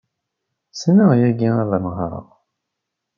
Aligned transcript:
Ssneɣ 0.73 1.11
yagi 1.19 1.49
ad 1.63 1.71
nehṛeɣ. 1.83 2.27